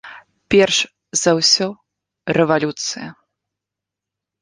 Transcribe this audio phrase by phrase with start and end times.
[0.55, 0.79] Перш
[1.25, 1.67] за ўсё
[2.41, 3.09] рэвалюцыя.